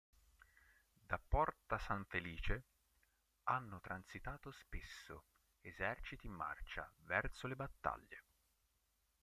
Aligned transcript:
Da 1.05 1.19
porta 1.19 1.77
San 1.77 2.05
Felice 2.05 2.63
hanno 3.43 3.79
transitato 3.81 4.49
spesso 4.49 5.25
eserciti 5.61 6.25
in 6.25 6.33
marcia 6.33 6.91
verso 7.03 7.45
le 7.45 7.55
battaglie. 7.55 8.23